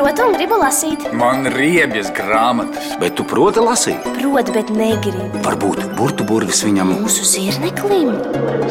protu 0.00 0.24
un 0.24 0.32
gribu 0.32 0.56
lasīt. 0.60 1.02
Man 1.16 1.44
riebjas 1.52 2.08
grāmatas. 2.16 2.94
Bet 3.00 3.18
tu 3.18 3.24
proti 3.28 3.60
lasīt? 3.64 4.06
Protu, 4.16 4.54
bet 4.56 4.70
negribu. 4.72 5.28
Varbūt 5.44 5.82
burbuļu 5.98 6.26
burvis 6.28 6.62
viņam. 6.64 6.94
Mūsu 7.02 7.26
zirneklim. 7.28 8.14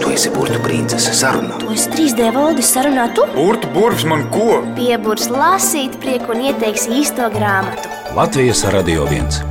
Tu 0.02 0.16
esi 0.16 0.32
princese 0.66 1.14
sarunā. 1.20 1.60
To 1.62 1.70
es 1.76 1.86
3D 1.94 2.32
valdis 2.36 2.74
sarunā 2.74 3.10
tu. 3.14 3.28
Burvis 3.76 4.08
man 4.10 4.26
ko? 4.34 4.64
Pieburs 4.80 5.30
lasīt 5.34 6.00
prieku 6.02 6.34
un 6.34 6.50
ieteiks 6.50 6.90
īsto 6.90 7.30
grāmatu. 7.36 7.94
Latvijas 8.18 8.66
radio 8.74 9.06
viens. 9.12 9.44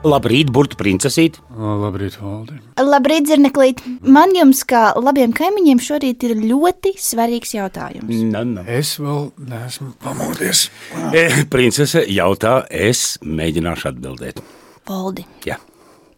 Labrīt, 0.00 0.48
princesīt. 0.80 1.36
Labrīt, 1.52 2.14
Valdi. 2.22 2.56
Labrīt, 2.80 3.26
Zirneklīt. 3.28 3.82
Man 4.00 4.32
jums, 4.32 4.62
kā 4.64 4.94
labiem 4.96 5.34
kaimiņiem, 5.36 5.76
šorīt 5.84 6.24
ir 6.24 6.38
ļoti 6.40 6.94
svarīgs 6.96 7.52
jautājums. 7.52 8.22
Na, 8.32 8.40
na. 8.48 8.64
Es 8.64 8.94
vēl 8.96 9.28
neesmu 9.44 9.92
pamodies. 10.00 10.70
E, 11.12 11.44
princese 11.52 12.06
jautā, 12.08 12.62
es 12.72 13.18
mēģināšu 13.20 13.90
atbildēt. 13.92 14.40
Poldi, 14.88 15.26
Jā. 15.44 15.58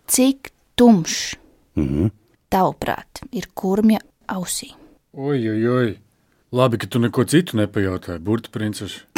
cik 0.07 0.53
tumšs, 0.79 1.35
Mhm. 1.75 2.13
tavuprāt, 2.53 3.25
ir 3.33 3.49
kurmja 3.55 3.99
ausī? 4.29 4.71
Oi, 5.13 5.43
oi, 5.49 5.67
oi. 5.67 5.99
Labi, 6.53 6.79
ka 6.79 6.87
tu 6.87 6.99
neko 7.01 7.25
citu 7.25 7.57
nepajautāji, 7.57 8.21
burbuļu 8.21 8.53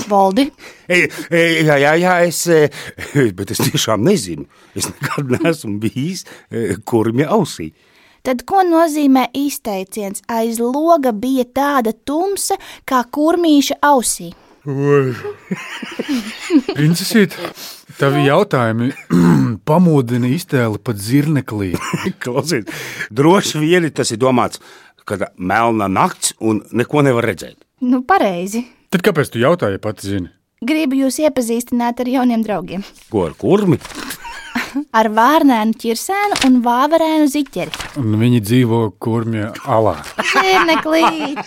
Poldi, 0.09 0.49
E, 0.89 1.09
e, 1.33 1.41
jā, 1.65 1.77
jā, 1.81 1.95
jā, 1.97 2.15
es, 2.29 2.45
e, 2.47 2.69
bet 3.37 3.51
es 3.55 3.63
tiešām 3.65 4.05
nezinu. 4.05 4.45
Es 4.77 4.89
nekad 4.91 5.31
neesmu 5.33 5.79
bijis 5.81 6.25
e, 6.51 6.77
kurmja 6.85 7.31
ausī. 7.33 7.73
tad 8.25 8.45
ko 8.49 8.63
nozīmē 8.65 9.27
izteiciens 9.37 10.23
aiz 10.29 10.59
loga 10.61 11.13
bija 11.13 11.45
tāda 11.45 11.93
tumsa 11.93 12.57
kā 12.89 13.03
kurmīša 13.13 13.75
ausī? 13.85 14.33
Princesīt, 16.77 17.37
tavi 17.99 18.25
jautājumi 18.25 18.93
pamodina 19.69 20.29
iztēli 20.33 20.81
pat 20.81 20.97
zirneklī. 21.01 21.75
Klausies, 22.25 22.65
droši 23.13 23.61
vien 23.61 23.91
tas 23.93 24.13
ir 24.13 24.23
domāts, 24.25 24.61
kad 25.05 25.29
melna 25.37 25.89
nakts 25.89 26.33
un 26.41 26.63
neko 26.73 27.05
nevar 27.05 27.29
redzēt. 27.29 27.61
Nu, 27.85 28.01
pareizi. 28.09 28.65
Tad 28.95 29.03
kāpēc 29.03 29.33
tu 29.35 29.41
jautāji, 29.43 29.75
ja 29.75 29.81
pati 29.83 30.07
zini? 30.07 30.29
Gribu 30.63 30.95
jūs 30.95 31.17
iepazīstināt 31.19 31.99
ar 31.99 32.07
jauniem 32.13 32.45
draugiem. 32.47 32.85
Ko 33.11 33.25
ar 33.27 33.33
kurmi? 33.35 33.81
Ar 34.99 35.09
vārnēnu 35.11 35.75
ķirsēnu 35.83 36.39
un 36.47 36.61
vāverēnu 36.63 37.27
ziķeri. 37.31 37.75
Un 37.99 38.15
viņi 38.21 38.39
dzīvo 38.47 38.79
kurmja 39.03 39.51
alā. 39.67 39.97
Zirneklīt! 40.31 41.43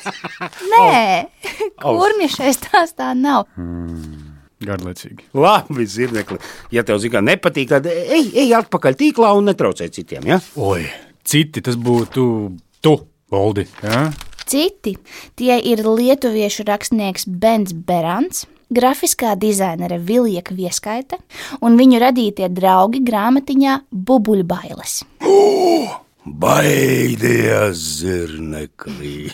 Nē, 0.73 0.91
kurmja 1.79 2.29
šeit 2.35 2.59
stāstā 2.59 3.13
nav. 3.15 3.47
Garlaicīgi. 4.67 5.29
Labi, 5.39 5.87
zirnekli. 5.87 6.43
Ja 6.75 6.83
tev 6.87 6.99
zina, 7.03 7.23
nepatīk, 7.31 7.71
tad 7.71 7.87
ej, 7.87 8.31
ej 8.43 8.55
atpakaļ 8.59 8.99
tīklā 8.99 9.31
un 9.39 9.47
netraucē 9.53 9.87
citiem. 9.87 10.27
Ja? 10.35 10.43
Oi, 10.59 10.83
citi 11.23 11.63
tas 11.63 11.79
būtu 11.79 12.29
tu, 12.83 12.99
Valdi. 13.31 13.67
Ja? 13.83 14.09
Citi 14.47 14.95
tie 15.35 15.57
ir 15.59 15.83
lietuviešu 15.83 16.63
rakstnieks 16.67 17.27
Bens 17.27 17.73
Berants, 17.75 18.45
grafiskā 18.71 19.35
dizainere 19.35 19.99
Vilija 19.99 20.43
Vieskaite 20.55 21.19
un 21.59 21.75
viņu 21.79 21.99
radītie 22.03 22.47
draugi 22.47 23.03
grāmatiņā 23.03 23.79
Bubuļbailes. 23.91 25.01
Baidies, 26.27 27.79
zirnekli. 28.01 29.29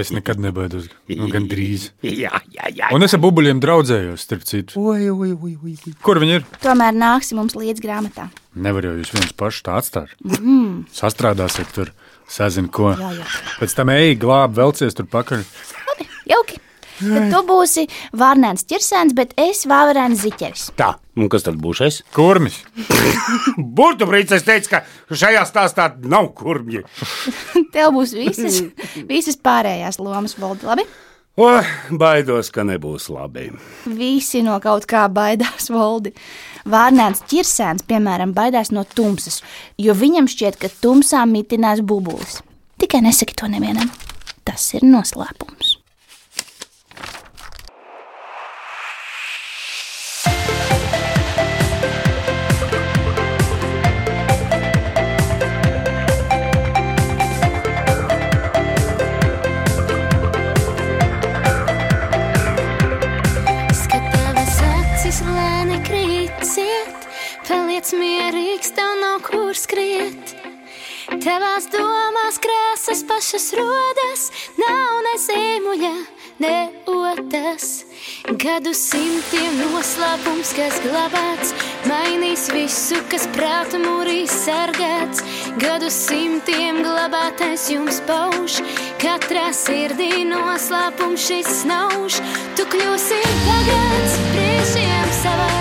Es 0.00 0.12
nekad 0.14 0.40
nebaidos. 0.40 0.86
Nu, 1.12 1.28
gan 1.32 1.44
drīz. 1.48 1.90
jā, 2.22 2.32
jā, 2.54 2.70
jā. 2.72 2.88
Un 2.96 3.04
es 3.04 3.12
ar 3.12 3.20
bubuļiem 3.20 3.60
draudzējos, 3.60 4.24
starp 4.24 4.46
citu. 4.48 4.80
Oi, 4.80 5.10
oi, 5.12 5.34
oi, 5.34 5.54
oi, 5.60 5.74
oi. 5.76 5.96
Kur 6.04 6.20
viņi 6.22 6.38
ir? 6.40 6.46
Tomēr 6.64 6.96
nāksi 6.96 7.36
mums 7.36 7.56
līdz 7.58 7.84
grāmatā. 7.84 8.30
Nevar 8.56 8.88
jau 8.88 8.94
jūs 8.96 9.12
viens 9.12 9.34
pašs 9.36 9.60
tā 9.66 9.76
atstāt. 9.82 10.14
Mm. 10.24 10.86
Sastrādāsiet 10.94 11.68
tur, 11.76 11.92
sazin 12.28 12.68
ko. 12.72 12.92
Jā, 12.98 13.12
jā. 13.18 13.26
Pēc 13.58 13.76
tam 13.78 13.92
ej, 13.94 14.16
glāb, 14.20 14.56
velcies 14.58 14.96
tur 14.96 15.08
pakaļ. 15.10 15.44
Labi, 15.90 16.08
jauki. 16.30 16.60
Tad 16.98 17.28
tu 17.30 17.40
būsi 17.46 17.84
vārnēns 18.18 18.64
ķirsēns, 18.66 19.14
bet 19.14 19.34
es 19.38 19.62
vāverēns 19.70 20.18
ziķeris. 20.24 20.64
Tā, 20.78 20.96
un 21.18 21.30
kas 21.30 21.46
tad 21.46 21.58
būs 21.62 21.82
es? 21.86 22.00
Kurmis? 22.14 22.58
Burbuļu 23.78 24.08
princese 24.10 24.46
teica, 24.46 24.80
ka 24.80 25.14
šajā 25.20 25.44
stāstā 25.46 25.92
nav 26.10 26.32
kurmji. 26.38 26.82
Tev 27.74 27.94
būs 27.94 28.16
visas, 28.18 28.64
visas 29.06 29.38
pārējās 29.38 30.00
lomas, 30.02 30.34
Voldi. 30.40 30.66
Labi? 30.66 30.88
O, 31.38 31.46
baidos, 31.94 32.50
ka 32.50 32.64
nebūs 32.66 33.06
labi. 33.14 33.52
Visi 33.86 34.42
no 34.42 34.56
kaut 34.62 34.88
kā 34.90 35.04
baidās, 35.06 35.70
Voldi. 35.70 36.10
Vārnēns 36.68 37.22
ķirsēns, 37.30 37.86
piemēram, 37.86 38.34
baidās 38.34 38.72
no 38.74 38.82
tumsas, 38.82 39.38
jo 39.78 39.94
viņam 39.94 40.26
šķiet, 40.30 40.58
ka 40.58 40.72
tumsā 40.82 41.22
mitinās 41.30 41.84
bubulis. 41.86 42.40
Tikai 42.82 43.04
nesaki 43.06 43.38
to 43.38 43.50
nevienam. 43.50 43.90
Tas 44.42 44.72
ir 44.74 44.86
noslēpums. 44.86 45.77
Paliec 67.78 67.94
mierīgs, 67.94 68.72
tev 68.74 68.90
nav 68.98 69.20
kur 69.22 69.54
skriet. 69.54 70.34
Tavās 71.22 71.68
domās 71.70 72.38
krāsas 72.42 73.04
pašas 73.06 73.52
rodas, 73.54 74.30
nav 74.58 74.98
ne 75.04 75.12
zīmuļa, 75.22 75.92
ne 76.42 76.70
otas. 76.90 77.84
Gadu 78.34 78.74
simtiem 78.74 79.60
noslēpums, 79.60 80.50
kas 80.58 80.80
glabāts, 80.82 81.54
mainīs 81.86 82.48
visu, 82.50 82.98
kas 83.10 83.28
prāta 83.36 83.78
mūrī 83.78 84.26
sargāts. 84.26 85.22
Gadu 85.62 85.88
simtiem 85.88 86.82
glabātais 86.82 87.70
jums 87.70 88.02
pauž, 88.10 88.58
katrā 88.98 89.52
sirdī 89.54 90.26
noslēpums 90.26 91.30
šis 91.30 91.62
snauž. 91.62 92.18
Tu 92.58 92.66
kļūsi 92.74 93.22
pagāns, 93.46 94.20
brīžiem 94.34 95.16
savāds, 95.22 95.57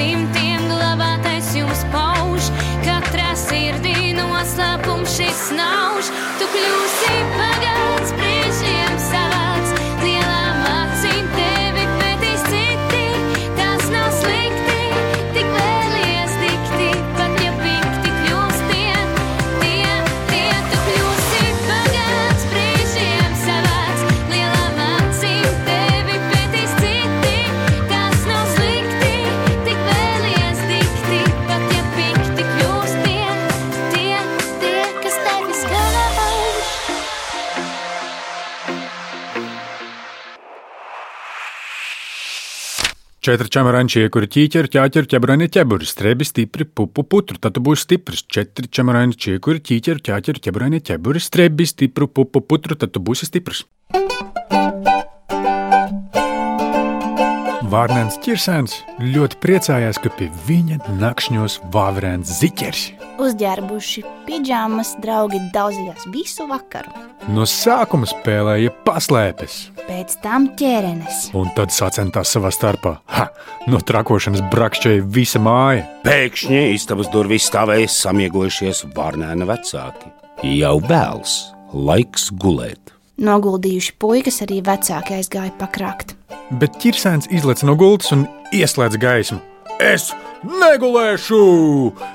Gadu 0.00 0.08
simtiem 0.08 0.49
Četri 43.30 43.46
čemaraini 43.54 43.92
čiekuri, 43.92 44.26
ķīķeri, 44.26 44.68
ķāķeri, 44.74 45.06
ķebraini, 45.12 45.46
ķeburi, 45.54 45.86
strebi, 45.86 46.26
stipri, 46.26 46.64
pupu, 46.66 47.04
putru, 47.06 47.38
tad 47.38 47.54
tu 47.54 47.62
būsi 47.62 47.86
stiprs. 47.86 48.24
Četri 48.26 48.66
čemaraini 48.66 49.14
čiekuri, 49.14 49.62
ķīķeri, 49.70 50.02
ķāķeri, 50.08 50.42
ķebraini, 50.48 50.82
ķeburi, 50.90 51.22
strebi, 51.22 51.68
stipri, 51.70 52.10
pupu, 52.10 52.42
putru, 52.42 52.74
tad 52.74 52.90
tu 52.90 52.98
būsi 52.98 53.30
stiprs. 53.30 53.68
Vārnēns 57.70 58.16
ķirsēns 58.24 58.72
ļoti 58.98 59.36
priecājās, 59.42 59.98
ka 60.02 60.10
pie 60.18 60.26
viņa 60.48 60.78
nakšņos 60.98 61.58
vāverēns 61.70 62.32
ziķers. 62.40 62.80
Uzģērbuši 63.22 64.02
pidžāmas, 64.26 64.94
draugi 65.04 65.38
daudzījās 65.54 66.08
visu 66.10 66.48
vakaru. 66.50 66.90
No 67.30 67.44
sākuma 67.46 68.08
spēlēja 68.10 68.72
paslēpes, 68.86 69.58
Pēc 69.86 70.16
tam 70.24 70.48
ķērenes. 70.58 71.28
un 71.36 71.50
tad 71.54 71.70
sacentās 71.74 72.32
savā 72.34 72.50
starpā. 72.54 72.96
Ha! 73.14 73.28
No 73.70 73.78
trakošanas 73.78 74.42
brakšķēja 74.50 75.06
visa 75.06 75.38
māja. 75.42 75.84
Pēkšņi 76.06 76.62
istabas 76.74 77.10
durvis 77.12 77.46
stāvēja 77.50 77.90
samiegojušies 77.92 78.86
Vārnēna 78.96 79.46
vecāki. 79.46 80.10
Jau 80.58 80.78
vēls, 80.80 81.38
laiks 81.74 82.30
gulēt. 82.32 82.96
Noguldījuši 83.20 83.94
puikas 84.00 84.40
arī 84.46 84.62
vecāki 84.64 85.18
aizgāja 85.18 85.52
pakrākt. 85.60 86.14
Bet 86.56 86.78
ķirsēns 86.80 87.28
izlaiž 87.28 87.66
no 87.68 87.76
gultas 87.78 88.14
un 88.16 88.24
ieslēdz 88.56 88.96
gaismu. 89.00 89.40
Es 89.80 90.10
negulēšu! 90.44 91.40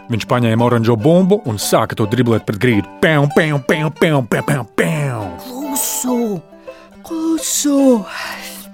Viņš 0.10 0.26
paņēma 0.30 0.66
oranžo 0.66 0.98
bumbu 0.98 1.40
un 1.50 1.62
sāka 1.62 1.98
to 1.98 2.10
driblēt 2.10 2.46
pret 2.50 2.60
grīdu. 2.62 2.90
Pēm, 3.06 3.30
pēm, 3.38 3.62
pēm, 3.70 3.94
pēm, 4.02 4.26
pēm, 4.34 4.66
pēm. 4.78 5.32
Klusu! 5.46 6.20
Klusu! 7.06 7.80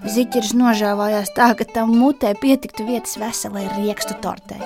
Ziķers 0.01 0.55
nožēlājās 0.57 1.35
tā, 1.35 1.51
ka 1.59 1.67
tam 1.67 1.91
mutē 1.99 2.31
pietiktu 2.39 2.87
vietas 2.87 3.19
veselai 3.21 3.67
riekstu 3.75 4.15
tortei. 4.23 4.59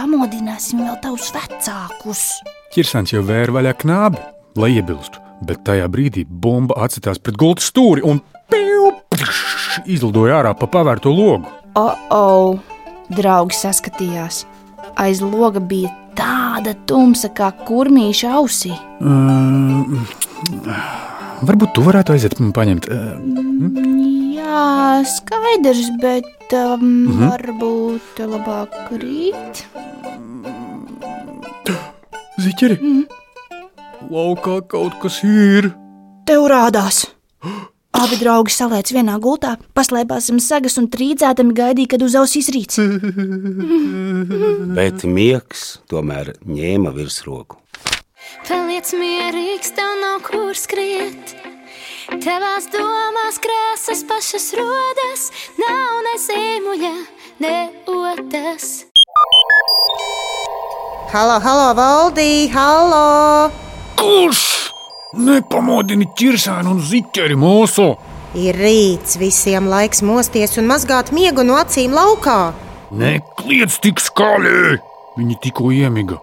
Pamodināsim 0.00 0.80
vēl 0.86 0.96
tavus 1.04 1.28
vecākus! 1.36 2.28
Ķirsēns 2.74 3.12
jau 3.12 3.22
vēra 3.26 3.60
vaļā 3.60 3.76
knābi, 3.84 4.20
lai 4.58 4.72
iebilstu, 4.80 5.22
bet 5.46 5.62
tajā 5.66 5.88
brīdī 5.92 6.24
bumba 6.24 6.76
atsitās 6.84 7.20
pret 7.22 7.38
gultas 7.40 7.70
stūri 7.70 8.04
un 8.06 8.20
piu, 8.50 8.92
pš, 9.14 9.82
izlidoja 9.86 10.40
ārā 10.40 10.54
pa 10.58 10.68
pavērto 10.70 11.12
logu. 11.14 11.50
Oh, 11.78 11.94
oh! 12.10 12.58
Draugi 13.10 13.56
saskatījās. 13.58 14.44
Aiz 15.00 15.20
loga 15.22 15.62
bija 15.62 15.90
tāda 16.18 16.74
tumsa 16.86 17.30
kā 17.34 17.50
kurmīša 17.66 18.34
ausī. 18.38 18.72
Um, 19.00 20.02
varbūt 21.46 21.74
tu 21.76 21.86
varētu 21.86 22.14
aiziet 22.14 22.38
un 22.42 22.52
paņemt. 22.54 22.90
Uh, 22.90 23.88
Jā, 24.40 25.02
skaidrs, 25.06 25.90
bet 26.02 26.54
um, 26.58 26.82
mm 26.82 27.12
-hmm. 27.12 27.30
varbūt 27.30 28.22
labāk 28.26 28.76
rīt. 28.98 29.64
ziķeri! 32.40 32.78
Mm. 32.80 33.19
Laukā 34.10 34.56
kaut 34.66 34.96
kas 34.98 35.20
ir! 35.22 35.68
Tev 36.26 36.48
rādās! 36.50 37.04
Abi 37.94 38.16
draugi 38.18 38.50
saliec 38.50 38.90
vienā 38.90 39.14
gultā, 39.22 39.52
paslēpās 39.76 40.26
zem 40.26 40.40
sagas 40.42 40.80
un 40.80 40.88
trīcētami 40.90 41.54
gaidīja, 41.54 41.92
kad 41.92 42.02
uzausīs 42.02 42.48
rīts. 42.50 42.80
Bet 44.78 45.06
miegs 45.06 45.78
tomēr 45.92 46.32
ņēma 46.42 46.90
virsroku. 46.96 47.60
Paliec 48.48 48.90
mierīgs, 48.98 49.70
tev 49.78 49.94
nav 50.02 50.26
kur 50.26 50.58
skriet. 50.58 51.36
Tevās 52.10 52.66
domās 52.74 53.38
krāsas 53.38 54.02
pašas 54.10 54.50
rodas, 54.58 55.30
nav 55.62 56.02
ne 56.08 56.18
zīmuļa, 56.26 56.94
ne 57.46 57.56
otas. 57.86 58.70
Halo, 61.14 61.42
halo, 61.46 61.74
valdī, 61.78 62.30
halo! 62.50 63.69
Kurš? 64.00 64.42
Nepamodini 65.20 66.06
ķirsēnu 66.16 66.76
un 66.76 66.80
ziķeri 66.86 67.36
mūsu! 67.38 67.90
Ir 68.38 68.56
rīts, 68.56 69.16
visiem 69.18 69.66
laiks 69.68 70.04
mosties 70.06 70.54
un 70.60 70.68
mazgāt 70.70 71.10
miegu 71.12 71.42
no 71.44 71.58
acīm 71.58 71.92
laukā. 71.96 72.54
Nekliedz 72.94 73.80
tik 73.82 74.00
skaļi! 74.00 74.78
Viņi 75.18 75.36
tikko 75.42 75.72
iemiga. 75.74 76.20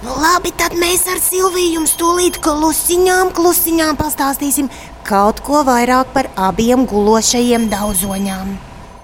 Nu, 0.00 0.14
labi, 0.16 0.54
tad 0.56 0.72
mēs 0.80 1.02
ar 1.12 1.18
Silviju 1.20 1.74
jums 1.80 1.92
tūlīt 2.00 2.38
klusiņām, 2.40 3.34
klusiņām 3.36 3.98
pastāstīsim 4.00 4.70
kaut 5.04 5.42
ko 5.44 5.60
vairāk 5.66 6.14
par 6.14 6.30
abiem 6.40 6.86
gulošajiem 6.88 7.66
daudzoņām. 7.74 8.54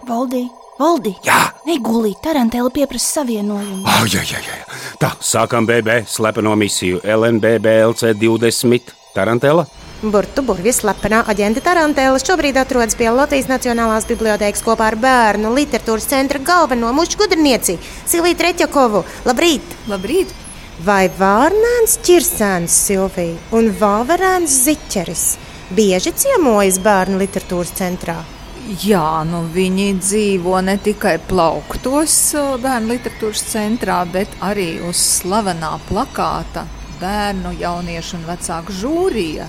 Valdī, 0.08 0.46
Valdī! 0.76 1.14
Jā, 1.24 1.38
Negulī, 1.64 2.12
Tarantēla 2.20 2.68
pieprasa 2.68 3.20
savienojumu. 3.22 3.86
oh, 3.88 4.04
jā, 4.12 4.20
jā, 4.28 4.42
jā. 4.44 4.56
Tā, 5.00 5.14
sākam 5.24 5.64
BB 5.68 6.02
slepeno 6.10 6.52
misiju 6.60 7.00
LNBB 7.00 7.78
LC20 7.86 8.92
Tarantela. 9.16 9.64
Burtu 10.04 10.44
burvis 10.44 10.82
slepenā 10.82 11.22
aģenta 11.32 11.62
Tarantēla 11.64 12.20
šobrīd 12.20 12.60
atrodas 12.60 12.98
pie 13.00 13.08
Latvijas 13.08 13.48
Nacionālās 13.48 14.04
bibliotēkas 14.10 14.60
kopā 14.66 14.90
ar 14.92 14.98
bērnu 15.00 15.54
literatūras 15.56 16.10
centra 16.12 16.42
galveno 16.44 16.92
mušu 16.92 17.22
gudrnieci 17.24 17.78
Silviju 18.04 18.36
Treķakovu. 18.36 19.04
Labrīt! 19.24 19.76
Labrīt! 19.88 20.36
Vai 20.84 21.06
Vārnēns 21.08 21.96
Čirsēns 22.04 22.76
Silvija 22.84 23.40
un 23.56 23.72
Vāverēns 23.80 24.60
Ziķeris 24.68 25.28
bieži 25.72 26.12
ciemojas 26.12 26.76
bērnu 26.84 27.16
literatūras 27.24 27.72
centrā? 27.80 28.20
Jā, 28.66 29.22
nu 29.22 29.44
viņi 29.54 29.92
dzīvo 30.00 30.56
ne 30.66 30.72
tikai 30.82 31.20
plauktos 31.28 32.14
bērnu 32.58 32.96
literatūras 32.96 33.44
centrā, 33.52 34.00
bet 34.10 34.32
arī 34.42 34.80
uz 34.82 34.98
slavenā 34.98 35.76
plakāta 35.86 36.64
bērnu, 36.98 37.52
jauniešu 37.60 38.16
un 38.18 38.24
vecāku 38.26 38.74
žūrija, 38.74 39.46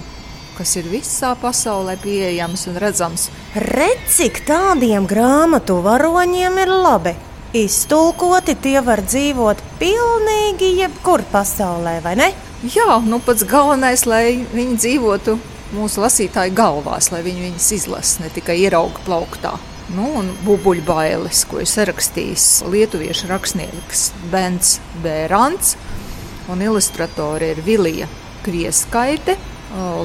kas 0.60 0.76
ir 0.78 0.92
visā 0.92 1.34
pasaulē 1.42 1.98
pieejams 2.04 2.68
un 2.70 2.78
redzams. 2.84 3.26
Redz, 3.58 4.20
cik 4.20 4.44
tādiem 4.46 5.10
grāmatu 5.10 5.80
varoņiem 5.82 6.62
ir 6.62 6.76
labi. 6.78 7.18
Iztulkoti 7.58 8.54
tie 8.62 8.78
var 8.86 9.02
dzīvot 9.02 9.66
pilnīgi 9.82 10.76
jebkur 10.84 11.26
pasaulē, 11.34 12.04
vai 12.06 12.20
ne? 12.22 12.34
Jā, 12.70 13.02
nu 13.02 13.18
pats 13.26 13.50
galvenais, 13.50 14.06
lai 14.06 14.44
viņi 14.54 14.78
dzīvotu 14.78 15.40
mūsu 15.76 16.04
lasītāju 16.04 16.56
galvās, 16.58 17.12
lai 17.12 17.24
viņi 17.26 17.50
viņus 17.50 17.72
izlasa, 17.78 18.24
ne 18.24 18.32
tikai 18.34 18.58
ierauga 18.64 19.02
plauktā. 19.08 19.56
Nu, 19.96 20.08
un 20.20 20.34
bubuļbailes, 20.44 21.46
ko 21.48 21.62
ir 21.64 21.70
sarakstījis 21.72 22.48
lietuviešu 22.68 23.30
rakstnieks 23.30 24.10
Bens 24.32 24.78
Bērants, 25.04 25.78
un 26.52 26.64
ilustratori 26.64 27.54
ir 27.54 27.62
Vilija 27.64 28.10
Krieskaite. 28.44 29.38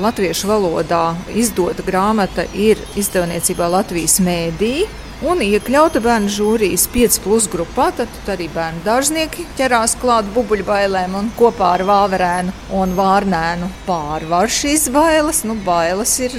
Latviešu 0.02 0.48
valodā 0.50 1.12
izdota 1.38 1.84
grāmata 1.86 2.44
ir 2.54 2.80
izdevniecībā 2.98 3.68
Latvijas 3.70 4.18
mēdī. 4.22 4.86
Un 5.22 5.38
iekļauta 5.38 6.00
bērnu 6.02 6.26
žūrijas 6.34 6.88
5 6.90 7.20
plus 7.22 7.44
grupā, 7.50 7.92
tad 7.94 8.10
arī 8.32 8.48
bērnu 8.50 8.80
dārznieki 8.82 9.44
ķerās 9.54 9.94
klāt 10.02 10.26
bubuļbailēm 10.34 11.14
un 11.14 11.28
kopā 11.38 11.68
ar 11.76 11.84
vāverēnu 11.86 12.54
un 12.74 12.94
vārnēnu 12.98 13.68
pārvar 13.86 14.50
šīs 14.50 14.88
bailes. 14.90 15.44
Nu, 15.46 15.54
bailes 15.62 16.16
ir 16.26 16.34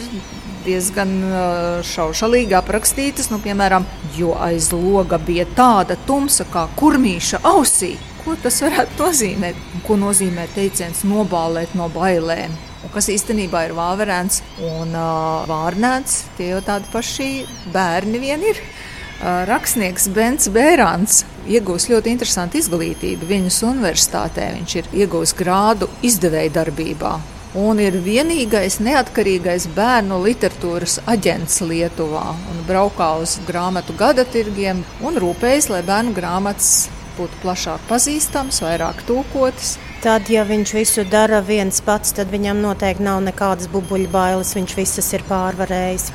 diezgan 0.66 1.16
šaušalīgi 1.94 2.60
aprakstītas, 2.60 3.32
nu, 3.32 3.40
piemēram, 3.46 3.88
jo 4.20 4.36
aiz 4.36 4.74
loga 4.75 5.16
bija 5.16 5.48
tāda 5.56 5.96
tumsa 6.04 6.44
kā 6.52 6.68
kurmīša 6.75 7.40
ausī. 7.54 7.94
Ko 8.25 8.36
tas 8.44 8.60
varētu 8.68 9.00
nozīmēt? 9.00 9.63
Ko 9.88 9.96
nozīmē 10.00 10.50
teiciens 10.60 11.08
nobālēt 11.08 11.72
no 11.80 11.88
bailēm? 11.96 12.52
Kas 12.93 13.09
īstenībā 13.09 13.63
ir 13.65 13.73
vāverēns 13.77 14.43
un 14.62 14.93
uh, 14.93 15.43
vārnēns, 15.50 16.19
tie 16.38 16.51
jau 16.51 16.62
tādi 16.65 16.89
paši 16.93 17.29
bērni 17.73 18.21
vien 18.21 18.43
ir. 18.45 18.59
Uh, 19.23 19.41
Rakstnieks 19.50 20.09
Bens 20.13 20.50
Bērāns 20.53 21.23
iegūs 21.50 21.89
ļoti 21.89 22.13
interesantu 22.13 22.59
izglītību. 22.62 23.25
Viņas 23.29 23.62
universitātē 23.65 24.50
viņš 24.59 24.75
ir 24.81 24.89
iegūs 25.03 25.33
grādu 25.39 25.89
izdevēja 26.05 26.53
darbībā. 26.59 27.13
Un 27.53 27.77
ir 27.77 28.00
vienīgais 28.01 28.79
neatkarīgais 28.81 29.67
bērnu 29.75 30.17
literatūras 30.23 31.00
aģents 31.09 31.59
Lietuvā. 31.62 32.31
Un 32.50 32.63
braukā 32.65 33.12
uz 33.21 33.35
grāmatu 33.45 33.93
gada 33.97 34.25
tirgiem 34.25 34.81
un 35.05 35.21
rūpējas, 35.21 35.69
lai 35.69 35.83
bērnu 35.85 36.15
grāmatas 36.17 36.89
būtu 37.17 37.43
plašāk 37.43 37.85
pazīstamas, 37.89 38.62
vairāk 38.65 39.05
tūkotas. 39.05 39.75
Tad, 40.03 40.27
ja 40.27 40.41
viņš 40.43 40.72
visu 40.75 41.03
dara 41.07 41.38
viens 41.39 41.77
pats, 41.79 42.12
tad 42.12 42.27
viņam 42.27 42.57
noteikti 42.60 43.05
nav 43.05 43.22
nekādas 43.24 43.69
bubuļu 43.72 44.10
bailes. 44.12 44.50
Viņš 44.51 44.74
visas 44.75 45.05
ir 45.15 45.22
pārvarējis. 45.29 46.10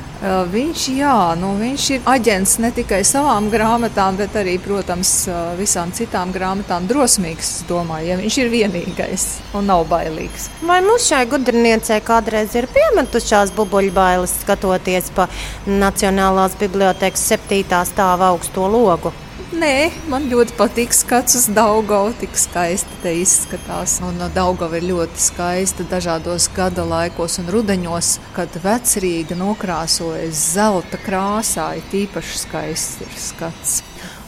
Viņš, 0.53 0.83
jā, 0.93 1.15
nu, 1.41 1.55
viņš 1.57 1.85
ir 1.95 2.03
aģents 2.11 2.53
ne 2.61 2.69
tikai 2.75 2.99
savām 3.07 3.47
grāmatām, 3.49 4.19
bet 4.19 4.35
arī, 4.37 4.59
protams, 4.61 5.13
visām 5.57 5.89
citām 5.97 6.29
grāmatām 6.35 6.85
drosmīgs. 6.85 7.63
Domāju, 7.71 8.11
ja 8.11 8.17
viņš 8.19 8.37
ir 8.43 8.51
vienīgais 8.53 9.25
un 9.57 9.65
nav 9.71 9.87
bailīgs. 9.89 10.51
Vai 10.69 10.83
mums 10.85 11.07
šai 11.09 11.23
gudrniecei 11.31 11.97
kādreiz 12.05 12.53
ir 12.61 12.69
piemetušās 12.75 13.55
bubuļu 13.57 13.95
bailes, 13.95 14.35
skatoties 14.43 15.09
pa 15.17 15.25
Nacionālās 15.65 16.53
bibliotekas 16.61 17.25
septītā 17.31 17.81
stāva 17.89 18.29
augsto 18.35 18.69
logu? 18.69 19.15
Nē, 19.49 19.89
man 20.05 20.27
ļoti 20.29 20.53
patīk 20.59 20.91
skats 20.93 21.33
uz 21.33 21.47
Daugavu, 21.49 22.11
tik 22.21 22.35
skaisti 22.37 22.99
te 23.01 23.15
izskatās. 23.17 23.95
Un 24.05 24.19
Daugava 24.35 24.77
ir 24.77 24.85
ļoti 24.91 25.17
skaista 25.23 25.85
dažādos 25.89 26.45
gada 26.53 26.83
laikos 26.85 27.39
un 27.41 27.49
rudeņos, 27.55 28.11
kad 28.35 28.59
vecrīga 28.61 29.33
nokrāsojas 29.39 30.43
zelta 30.53 30.99
krāsā, 31.01 31.71
ir 31.79 31.95
īpaši 32.03 32.37
skaists 32.43 33.01
ir 33.07 33.15
skats. 33.17 33.71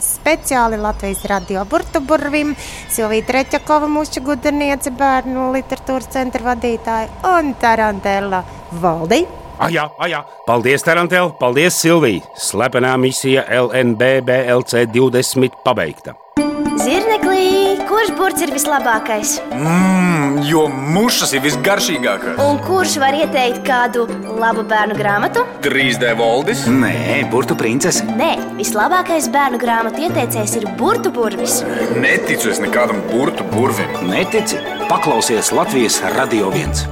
Speciāli 0.01 0.79
Latvijas 0.81 1.21
radio 1.29 1.67
burbuļsakām, 1.69 2.55
Silvija 2.89 3.27
Treķakova, 3.29 3.91
mūsu 3.93 4.25
gudrniece, 4.25 4.89
bērnu 4.89 5.51
literatūras 5.53 6.09
centra 6.17 6.49
vadītāja 6.49 7.13
un 7.35 7.53
Tarantella 7.61 8.41
Valdi. 8.81 9.21
Ajā, 9.61 9.83
ajā. 10.01 10.23
Paldies, 10.47 10.81
Tarantel, 10.81 11.29
paldies, 11.37 11.75
Silvija. 11.77 12.23
Slepenā 12.39 12.95
misija 12.97 13.43
LNBBLC 13.45 14.87
20 14.89 15.59
pabeigta. 15.65 16.15
Zirneklī, 16.81 17.75
kurš 17.85 18.09
burts 18.17 18.41
ir 18.41 18.49
vislabākais? 18.55 19.35
Mmm, 19.53 20.39
jo 20.49 20.63
mušas 20.71 21.35
ir 21.37 21.43
visgaršīgākās. 21.43 22.39
Un 22.41 22.57
kurš 22.65 22.95
var 23.03 23.13
ieteikt 23.19 23.61
kādu 23.67 24.07
labu 24.41 24.63
bērnu 24.65 24.97
grāmatu? 24.97 25.43
3D 25.61 26.15
valdis. 26.17 26.63
Nē, 26.65 27.27
burtu 27.29 27.53
princese. 27.59 28.07
Nē, 28.17 28.31
vislabākais 28.57 29.27
bērnu 29.35 29.59
grāmatu 29.61 30.07
ieteicējs 30.07 30.55
ir 30.61 30.65
burtu 30.79 31.13
burvis. 31.13 31.59
Neticu 32.01 32.49
es 32.49 32.63
nekādam 32.63 33.03
burtu 33.11 33.45
burvim. 33.53 33.93
Netici? 34.09 34.57
Paklausies 34.89 35.53
Latvijas 35.53 36.01
radio 36.17 36.49
viens. 36.55 36.87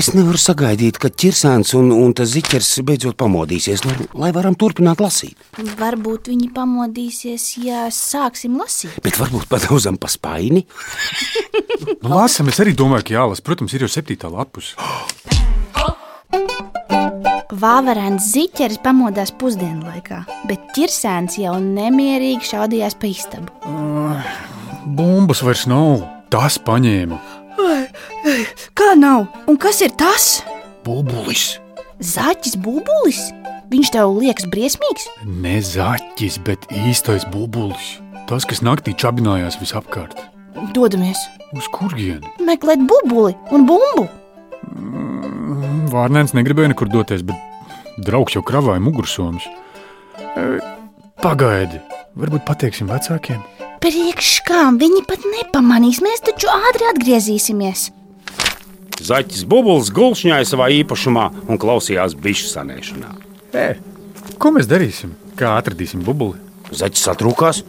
Es 0.00 0.08
nevaru 0.16 0.38
sagaidīt, 0.40 0.96
kad 1.00 1.14
ķirsēns 1.20 1.74
un, 1.78 1.90
un 1.92 2.14
tas 2.16 2.30
ziķers 2.32 2.70
beidzot 2.86 3.16
pamodīsies, 3.20 3.84
nu, 3.84 4.06
lai 4.18 4.30
varam 4.34 4.56
turpināt 4.58 5.02
lasīt. 5.04 5.36
Varbūt 5.78 6.30
viņi 6.32 6.48
pamodīsies, 6.56 7.44
ja 7.62 7.84
sāksim 7.92 8.56
lasīt. 8.60 8.96
Bet 9.04 9.18
varbūt 9.20 9.50
padauzam 9.52 9.98
pa 10.00 10.10
spaini. 10.12 10.64
Nu, 12.02 12.14
Lasam, 12.14 12.48
es 12.52 12.60
arī 12.62 12.72
domāju, 12.78 13.08
ka 13.08 13.16
jālasa. 13.18 13.44
Protams, 13.44 13.74
ir 13.76 13.84
jau 13.84 13.90
septītā 13.92 14.30
lapus. 14.32 14.72
Vāverēns 17.62 18.30
ziķeris 18.32 18.80
pamodās 18.82 19.30
pusdienu 19.38 19.84
laikā, 19.84 20.22
bet 20.48 20.72
ķirsēns 20.76 21.36
jau 21.42 21.58
nemierīgi 21.62 22.48
šaudījās 22.48 22.96
pa 22.98 23.10
istabu. 23.12 23.52
Bumbas 24.96 25.44
vairs 25.44 25.68
nav. 25.70 26.02
Tas 26.32 26.56
paņēma. 26.64 27.41
Kā 28.78 28.92
nav? 28.98 29.26
Un 29.50 29.58
kas 29.60 29.82
ir 29.84 29.92
tas? 29.98 30.42
Bubulis. 30.86 31.58
Zaķis 32.02 32.56
būbulis? 32.62 33.20
Viņš 33.72 33.92
tev 33.94 34.16
liekas 34.18 34.48
briesmīgs? 34.52 35.06
Ne 35.24 35.58
zaķis, 35.64 36.40
bet 36.44 36.66
īstais 36.84 37.24
bubulis. 37.32 37.98
Tas, 38.28 38.44
kas 38.48 38.60
naktī 38.64 38.94
čabinājās 38.96 39.58
visapkārt. 39.60 40.18
Dodamies 40.76 41.18
Uz 41.56 41.66
kurieni? 41.72 42.28
meklēt 42.44 42.80
bubuli 42.88 43.34
un 43.52 43.64
bumbu. 43.68 44.06
Vārnēns 45.92 46.32
negribēja 46.36 46.72
nekur 46.72 46.88
doties, 46.92 47.24
bet 47.26 48.00
draugs 48.06 48.36
jau 48.36 48.42
kravāja 48.46 48.80
mugursomus. 48.80 49.44
E, 50.20 50.44
Pagaidi, 51.22 51.80
varbūt 52.16 52.46
pateiksim 52.48 52.88
vecākiem. 52.88 53.42
Priekš 53.82 54.36
kām 54.46 54.76
viņi 54.78 55.00
pat 55.08 55.24
nepamanīs, 55.26 55.98
mēs 56.04 56.22
taču 56.22 56.46
ātri 56.52 56.86
atgriezīsimies. 56.92 57.88
Zaķis 59.02 59.42
Bubulis 59.50 59.90
gulšņāja 59.90 60.46
savā 60.46 60.68
īpašumā 60.70 61.24
un 61.50 61.58
klausījās 61.58 62.14
bišu 62.14 62.46
sanēšanā. 62.52 63.10
E, 63.58 63.66
ko 64.38 64.52
mēs 64.54 64.70
darīsim? 64.70 65.16
Kā 65.34 65.56
atradīsim 65.58 66.04
bubuli? 66.06 66.38
Zaķis 66.70 67.08
satrūkās 67.08 67.64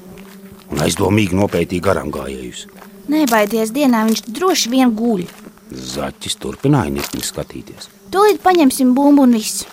un 0.70 0.86
aizdomīgi 0.86 1.34
nopētīja 1.39 1.88
garām 1.89 2.13
gājējus. 2.13 2.67
Nebaidies, 3.10 3.74
dienā 3.74 4.05
viņš 4.08 4.25
droši 4.38 4.70
vien 4.70 4.93
guļ. 4.93 5.25
Zaķis 5.74 6.38
turpināja 6.38 6.93
nikni 6.93 7.25
skatīties. 7.25 7.89
Tūlīt 8.13 8.43
paņemsim 8.46 8.93
bumbu 8.93 9.25
un 9.25 9.34
viss. 9.39 9.65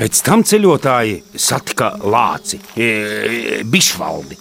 Pēc 0.00 0.24
tam 0.24 0.48
ceļotāji 0.48 1.20
satika 1.36 1.92
lāci, 2.00 2.62
e, 2.72 3.60
bišvaldi. 3.68 4.40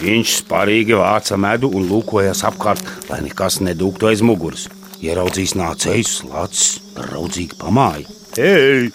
Viņš 0.00 0.36
spārīgi 0.42 0.96
vāca 0.98 1.36
medu 1.40 1.70
un 1.76 1.88
lūkojās 1.90 2.44
apkārt, 2.48 2.84
lai 3.10 3.20
nekas 3.26 3.60
nedūktu 3.64 4.08
aiz 4.10 4.24
muguras. 4.24 4.68
Ieraudzījis 5.02 5.56
nācējus, 5.58 6.18
lācis 6.30 6.76
raudzīgi 7.10 7.58
pamāja. 7.58 8.06
Ei! 8.38 8.92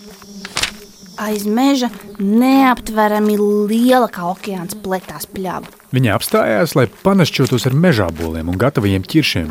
Aiz 1.17 1.47
meža 1.49 1.89
neaptverami 2.21 3.35
liela 3.67 4.07
kā 4.13 4.27
okeāns 4.29 4.77
pletās 4.83 5.25
pļāva. 5.29 5.65
Viņi 5.95 6.11
apstājās, 6.13 6.75
lai 6.77 6.85
panašķotos 7.01 7.65
ar 7.69 7.75
mežāboliem 7.75 8.51
un 8.51 8.59
gataviem 8.61 9.05
ķiršiem. 9.07 9.49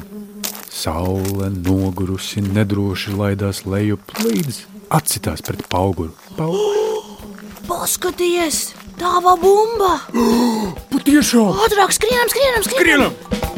Saule 0.71 1.51
nogurusi, 1.57 2.43
nedroši 2.45 3.15
laidās 3.17 3.65
lejup 3.67 4.15
līdz 4.23 4.63
atsitās 4.95 5.43
pret 5.43 5.65
pauguru. 5.73 6.15
Pauguru. 6.39 7.03
Paskaties, 7.69 8.71
tā 9.01 9.13
va 9.25 9.37
bumba! 9.41 9.93
Patiešām! 10.95 11.53
Ātrāk 11.67 11.95
skrienam, 11.97 12.33
skrienam, 12.33 12.67
skrienam! 12.67 13.17
Tas 13.31 13.56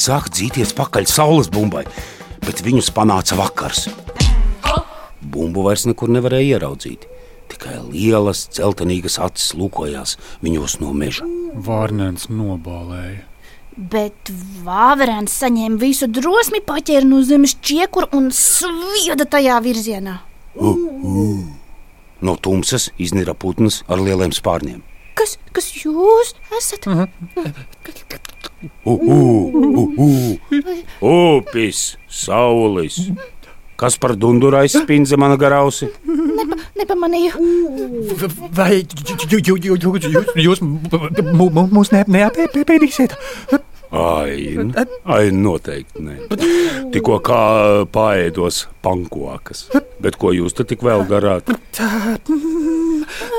Draugi 0.00 0.16
sāka 0.16 0.30
dzīties 0.32 0.70
pakaļ 0.78 1.06
saules 1.12 1.50
bumbai, 1.52 1.82
bet 2.40 2.62
viņus 2.64 2.88
panāca 2.96 3.36
vakars. 3.36 3.82
Bumbu 5.20 5.66
vairs 5.66 5.84
nekur 5.84 6.08
nevarēja 6.08 6.56
ieraudzīt. 6.56 7.04
Tikai 7.52 7.76
lielas, 7.84 8.46
dzeltenīgas 8.48 9.18
acis 9.20 9.52
lūkojās 9.52 10.16
viņos 10.40 10.78
no 10.80 10.94
meža. 10.96 11.28
Vārnēns 11.52 12.30
nobālēja. 12.32 13.26
Bet 13.76 14.32
vāverēns 14.64 15.36
saņēma 15.36 15.76
visu 15.76 16.08
drosmi, 16.08 16.64
paķēra 16.64 17.04
no 17.04 17.20
zemes 17.20 17.58
čiekuru 17.60 18.08
un 18.16 18.32
svieda 18.32 19.28
tajā 19.28 19.60
virzienā. 19.60 20.16
No 22.24 22.40
tumsas 22.40 22.88
iznira 22.96 23.36
putns 23.36 23.82
ar 23.84 24.00
lieliem 24.00 24.32
spārniem. 24.32 24.80
Kas, 25.20 25.34
kas 25.52 25.66
jūs 25.76 26.30
esat? 26.56 26.86
U. 28.88 28.94
Upis, 31.04 31.82
saulis. 32.08 32.96
Kas 33.80 33.96
par 34.00 34.14
dunduru 34.16 34.56
aizspindza 34.60 35.16
mana 35.20 35.36
garausi? 35.40 35.90
Nepa, 36.08 36.56
nepamanīju. 36.80 37.32
Vai 38.56 38.80
jūs, 40.46 40.64
mūs 40.64 41.92
neapēdīsiet? 41.96 43.16
Ai, 43.90 44.54
ai 45.10 45.32
noteikti 45.34 46.04
nē. 46.06 46.16
Tikko 46.94 47.16
kā 47.26 47.40
paēdos 47.90 48.68
pankokas. 48.84 49.66
Bet 50.00 50.14
ko 50.20 50.30
jūs 50.36 50.54
te 50.54 50.64
tik 50.64 50.84
vēl 50.86 51.02
darāt? 51.10 51.50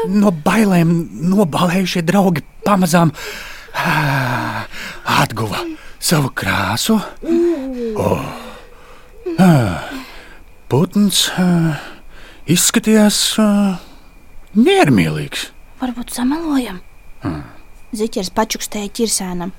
No 0.09 0.31
bailēm 0.33 0.91
nobalējušie 1.31 2.01
draugi 2.07 2.41
pamazām 2.65 3.11
atguva 5.21 5.61
savu 6.01 6.31
krāsu. 6.35 6.97
Oh. 8.01 8.23
Putns 10.71 11.25
izskatījās 12.49 13.19
miermīlīgs. 14.57 15.49
Varbūt 15.81 16.13
samelojam. 16.15 16.81
Ziķers 17.91 18.31
pačukstēja 18.33 18.91
ķirsēnam, 18.97 19.51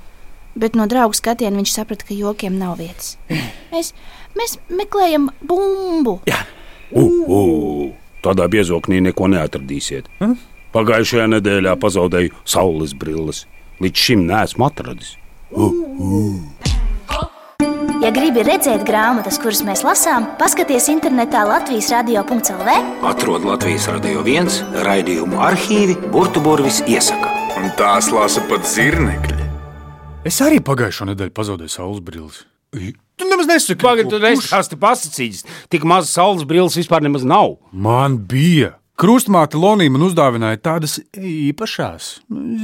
bet 0.58 0.76
no 0.78 0.86
draugu 0.90 1.16
skatiena 1.18 1.60
viņš 1.60 1.72
saprata, 1.74 2.06
ka 2.08 2.16
jokiem 2.16 2.56
nav 2.58 2.78
vietas. 2.80 3.16
Mēs, 3.72 3.92
mēs 4.38 4.56
meklējam 4.72 5.30
bumbu. 5.46 6.18
U, 6.92 7.02
u, 7.02 7.42
tādā 8.24 8.48
biezoknī 8.50 9.02
neko 9.08 9.28
neatradīsiet. 9.32 10.08
Pagājušajā 10.72 11.28
nedēļā 11.34 11.76
pazaudēju 11.80 12.32
saules 12.48 12.94
brilles. 12.96 13.44
Līdz 13.82 14.06
šim 14.06 14.26
neesmu 14.28 14.68
atradis. 14.68 15.16
Ja 18.02 18.10
gribi 18.10 18.42
redzēt 18.42 18.82
grāmatas, 18.88 19.36
kuras 19.38 19.60
mēs 19.62 19.84
lasām, 19.86 20.24
paskaties 20.40 20.88
internetā 20.90 21.44
Latvijas 21.46 21.92
radio.cl. 21.92 22.72
Atrod 23.06 23.44
Latvijas 23.46 23.86
radio 23.92 24.24
viens 24.26 24.58
raidījumu 24.86 25.38
arhīvi 25.38 25.94
Burbuļsaktas 26.10 26.82
iesaka. 26.90 27.30
Un 27.60 27.70
tās 27.78 28.08
lasa 28.10 28.42
pat 28.48 28.66
zirnekļi. 28.66 29.38
Es 30.26 30.40
arī 30.42 30.58
pagājušo 30.64 31.12
nedēļu 31.12 31.34
pazaudēju 31.36 31.74
saules 31.76 32.02
brilles. 32.02 32.42
Tu 33.22 33.30
nemaz 33.30 33.46
nesaki, 33.50 33.80
tur 34.10 34.20
kurš- 34.20 34.44
nesāsti 34.50 34.78
pasakīts. 34.82 35.44
Tik 35.70 35.84
maz 35.88 36.10
saules 36.10 36.44
brilles 36.48 36.76
vispār 36.78 37.02
nemaz 37.06 37.24
nav. 37.24 37.56
Man 37.72 38.18
bija. 38.28 38.74
Krustmāte 39.02 39.56
Lonija 39.58 39.90
man 39.90 40.02
uzdāvināja 40.04 40.58
tādas 40.62 40.98
īpašās 41.16 42.10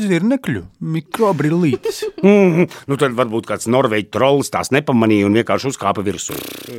zirnekļu 0.09 0.67
mikrobrillītes. 0.97 2.05
Mm, 2.19 2.65
nu 2.91 2.97
tad 2.99 3.13
varbūt 3.15 3.47
kāds 3.47 3.69
norvēģis 3.71 4.09
trolls 4.11 4.49
tās 4.51 4.73
nepamanīja 4.75 5.29
un 5.29 5.37
vienkārši 5.39 5.69
uzkāpa 5.71 6.03
virsū. 6.03 6.35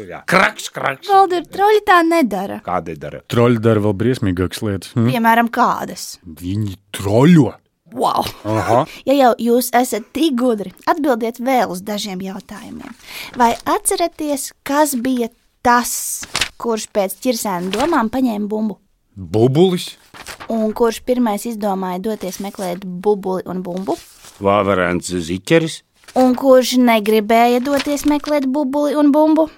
Jā. 0.09 0.19
Kraks, 0.27 0.65
kraks. 0.75 1.07
Valdi 1.07 1.37
ir 1.39 1.45
troļi 1.47 1.79
tā 1.87 2.01
nedara. 2.03 2.57
Kāda 2.65 2.91
dara? 2.99 3.21
Troļi 3.31 3.61
dara 3.63 3.79
vēl 3.85 3.95
briesmīgākas 4.01 4.59
lietas. 4.67 4.91
Hm? 4.97 5.07
Piemēram, 5.13 5.47
kādas. 5.55 6.17
Viņi 6.27 6.75
troļo. 6.99 7.53
Wow! 7.93 8.25
Aha. 8.45 8.83
Ja 9.09 9.15
jau 9.17 9.31
jūs 9.41 9.71
esat 9.75 10.11
tik 10.13 10.35
gudri, 10.39 10.73
atbildiet 10.89 11.39
vēl 11.41 11.71
uz 11.73 11.81
dažiem 11.85 12.21
jautājumiem. 12.21 12.93
Vai 13.39 13.53
atceraties, 13.65 14.51
kas 14.67 14.93
bija 14.99 15.29
tas, 15.65 16.25
kurš 16.61 16.89
pēc 16.93 17.17
ķirsēna 17.23 17.73
domām 17.73 18.11
paņēma 18.13 18.49
bumbu? 18.51 18.77
Bubulis. 19.19 19.97
Un 20.49 20.71
kurš 20.77 21.01
pirmais 21.05 21.43
izdomāja 21.49 21.99
doties 22.05 22.39
meklēt 22.43 22.85
bubuli 22.85 23.43
un 23.49 23.63
bumbu? 23.65 23.97
Vāverēns 24.39 25.11
ziķeris. 25.27 25.81
Un 26.17 26.33
kurš 26.39 26.77
negribēja 26.81 27.59
doties 27.61 28.05
meklēt 28.09 28.47
bubuli 28.49 28.95
un 28.97 29.11
bumbu? 29.13 29.49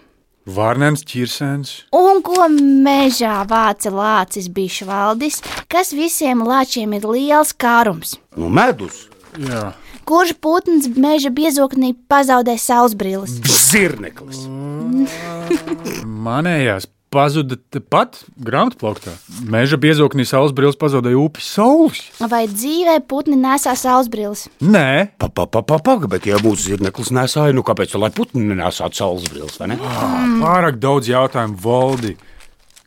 Vārnēns 0.50 1.04
ķirsēns. 1.06 1.72
Un 1.94 2.24
ko 2.26 2.48
mežā 2.50 3.44
vāca 3.46 3.92
lācis 3.94 4.48
bišu 4.50 4.88
valdis, 4.90 5.38
kas 5.70 5.94
visiem 5.94 6.42
lāčiem 6.42 6.96
ir 6.98 7.06
liels 7.06 7.54
kārums? 7.54 8.16
Nu, 8.34 8.50
medus. 8.50 9.06
Jā. 9.38 9.72
Kurš 10.10 10.34
putns 10.42 10.90
meža 10.98 11.30
biezoknī 11.30 11.94
pazaudē 12.10 12.58
saules 12.58 12.98
brilles? 12.98 13.38
Zirneklis. 13.46 14.42
Manējās 16.02 16.90
pazuda 17.12 17.58
tepat 17.74 18.22
grāmatplauktā. 18.40 19.14
Meža 19.52 19.78
biezoknī 19.82 20.24
saules 20.28 20.54
brilles 20.56 20.80
pazaudēja 20.80 21.20
upes 21.20 21.50
saules. 21.58 22.00
Vai 22.32 22.46
dzīvē 22.48 23.02
putni 23.12 23.36
nesā 23.40 23.76
saules 23.80 24.10
brilles? 24.12 24.48
Nē, 24.64 25.12
Pagaidām, 25.20 26.08
bet 26.12 26.30
ja 26.30 26.40
mūsu 26.42 26.70
zirneklis 26.72 27.12
nesāja, 27.16 27.56
nu 27.56 27.66
kāpēc 27.68 27.98
lai 28.00 28.12
putni 28.16 28.46
nenesātu 28.48 29.02
saules 29.02 29.28
brilles, 29.32 29.60
vai 29.60 29.74
ne? 29.74 29.80
pārāk 30.42 30.80
daudz 30.82 31.12
jautājumu 31.12 31.60
valdi. 31.62 32.16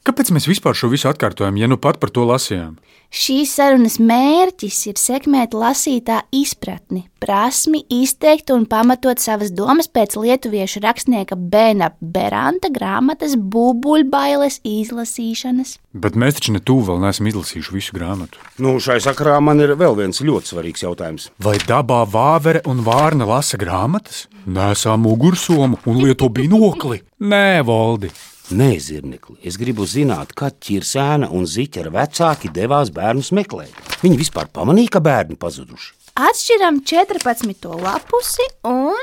Kāpēc 0.05 0.35
mēs 0.37 0.45
vispār 0.45 0.77
šo 0.77 0.91
visu 0.93 1.09
atkārtojam, 1.09 1.57
ja 1.57 1.65
nu 1.65 1.79
pat 1.81 1.97
par 1.97 2.11
to 2.13 2.27
lasījām? 2.29 2.75
Šīs 3.15 3.55
sarunas 3.57 3.95
mērķis 3.97 4.81
ir 4.91 4.99
sekmēt 5.01 5.55
lasītā 5.57 6.19
izpratni, 6.35 7.07
prasmi 7.25 7.81
izteikt 7.88 8.53
un 8.53 8.67
pamatot 8.69 9.23
savas 9.23 9.55
domas 9.57 9.88
pēc 9.88 10.19
lietuviešu 10.21 10.83
rakstnieka 10.85 11.38
Bēna 11.38 11.88
Beranta 12.03 12.69
grāmatas 12.75 13.38
Bubuļbailes 13.38 14.59
izlasīšanas. 14.69 15.79
Bet 15.97 16.21
mēs 16.21 16.37
taču 16.37 16.53
ne 16.59 16.61
tuvu 16.61 16.90
vēl 16.90 17.01
neesam 17.07 17.33
izlasījuši 17.33 17.75
visu 17.79 17.97
grāmatu. 17.97 18.45
Nu, 18.61 18.77
šai 18.77 18.99
sakarā 19.07 19.38
man 19.40 19.64
ir 19.64 19.73
vēl 19.73 19.97
viens 20.03 20.21
ļoti 20.21 20.53
svarīgs 20.53 20.85
jautājums. 20.85 21.31
Vai 21.40 21.57
dabā 21.64 22.03
vāvere 22.05 22.61
un 22.69 22.85
vārna 22.85 23.31
lasa 23.33 23.57
grāmatas? 23.57 24.27
Nesā 24.45 25.01
mugursomu 25.01 25.81
un 25.88 26.05
lieto 26.05 26.29
binokli? 26.29 27.01
Nē, 27.25 27.64
Valdi. 27.64 28.12
Nē, 28.52 28.74
zirnekli, 28.76 29.38
es 29.40 29.57
gribu 29.57 29.87
zināt, 29.88 30.35
kad 30.37 30.59
ķirsēna 30.61 31.30
un 31.33 31.48
ziķera 31.48 31.88
vecāki 31.94 32.52
devās 32.52 32.92
bērnus 32.92 33.33
meklēt. 33.33 33.72
Viņi 34.04 34.20
vispār 34.20 34.52
pamanīja, 34.52 34.98
ka 34.98 35.00
bērni 35.00 35.40
pazuduši. 35.40 35.94
Atšķiram 36.20 36.85
14. 36.85 37.72
lapusi 37.80 38.52
un 38.68 39.00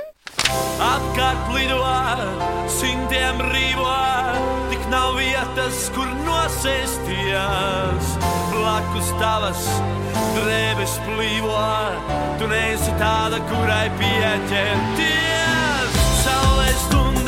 Apkārt 0.81 1.49
lido, 1.55 1.79
simtiem 2.71 3.41
rīvo, 3.49 3.95
tik 4.71 4.85
nav 4.93 5.17
vietas, 5.17 5.87
kur 5.95 6.07
nosēsties. 6.25 8.13
Blakus 8.53 9.11
tavas 9.19 9.65
drēbes 10.37 10.95
plīvo, 11.05 11.65
tu 12.39 12.49
neesi 12.51 12.93
tāda, 13.01 13.41
kurai 13.51 13.87
pieķerties. 13.99 15.99
Saulē 16.21 16.69
stundas, 16.85 17.20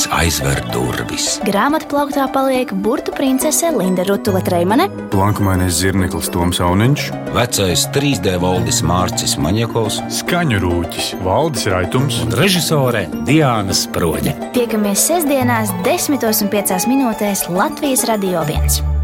Burbuļs 0.00 0.16
aizver 0.16 0.60
durvis. 0.72 1.24
Grāmatā 1.44 1.84
plauktā 1.90 2.24
paliek 2.32 2.70
burbuļu 2.72 3.12
princese 3.16 3.68
Linda 3.74 4.04
Rutule 4.08 4.40
Kreimane, 4.40 4.86
Blankumainais 5.12 5.74
zirneklis 5.76 6.30
Toms 6.32 6.60
Auniņš, 6.64 7.10
Vecais 7.34 7.84
3D 7.92 8.38
valdis 8.40 8.80
Mārcis 8.80 9.36
Maņakovs 9.36 10.00
skaņu 10.22 10.60
rūķis 10.62 11.10
Valdis 11.24 11.66
Raitums. 11.68 12.22
un 12.24 12.32
režisore 12.32 13.08
Diana 13.26 13.76
Sproģe. 13.76 14.32
tiekamies 14.56 15.04
sestdienās, 15.04 15.74
10.5 15.84 16.88
minūtēs 16.88 17.50
Latvijas 17.52 18.06
Radio 18.08 18.40
1. 18.48 18.99